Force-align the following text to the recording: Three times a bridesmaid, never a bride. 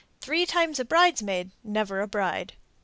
Three 0.19 0.47
times 0.47 0.79
a 0.79 0.83
bridesmaid, 0.85 1.51
never 1.63 1.99
a 2.01 2.07
bride. 2.07 2.53